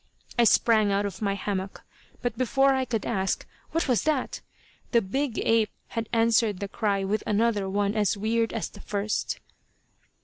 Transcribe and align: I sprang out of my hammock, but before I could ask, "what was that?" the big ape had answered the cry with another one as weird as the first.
I 0.39 0.45
sprang 0.45 0.91
out 0.91 1.05
of 1.05 1.21
my 1.21 1.35
hammock, 1.35 1.83
but 2.23 2.35
before 2.35 2.73
I 2.73 2.85
could 2.85 3.05
ask, 3.05 3.45
"what 3.69 3.87
was 3.87 4.01
that?" 4.01 4.41
the 4.93 4.99
big 4.99 5.37
ape 5.37 5.69
had 5.89 6.09
answered 6.11 6.59
the 6.59 6.67
cry 6.67 7.03
with 7.03 7.21
another 7.27 7.69
one 7.69 7.93
as 7.93 8.17
weird 8.17 8.51
as 8.51 8.67
the 8.67 8.81
first. 8.81 9.39